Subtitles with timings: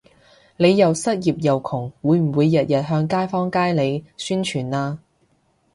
[0.57, 4.97] 你又失業又窮會唔會日日向街坊街里宣佈吖？